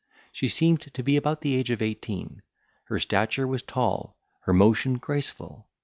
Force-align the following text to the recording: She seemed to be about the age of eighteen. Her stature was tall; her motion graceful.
She 0.31 0.47
seemed 0.47 0.81
to 0.95 1.03
be 1.03 1.15
about 1.15 1.41
the 1.41 1.53
age 1.53 1.69
of 1.69 1.79
eighteen. 1.79 2.41
Her 2.85 2.99
stature 2.99 3.45
was 3.45 3.61
tall; 3.61 4.17
her 4.45 4.51
motion 4.51 4.95
graceful. 4.97 5.67